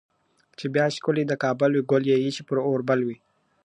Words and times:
چي 0.57 0.65
بیا 0.73 0.85
ښکلي 0.95 1.23
د 1.27 1.33
کابل 1.43 1.71
وي 1.73 1.83
ګل 1.91 2.03
یې 2.11 2.17
ایښی 2.23 2.43
پر 2.47 2.57
اوربل 2.67 2.99
وي.. 3.03 3.17